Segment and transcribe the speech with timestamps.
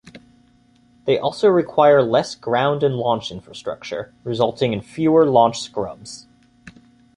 [1.05, 6.25] They also require less ground and launch infrastructure, resulting in fewer launch scrubs.